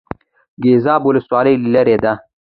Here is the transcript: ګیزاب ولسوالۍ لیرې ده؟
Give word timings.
ګیزاب 0.63 1.01
ولسوالۍ 1.05 1.55
لیرې 1.73 1.97
ده؟ 2.03 2.13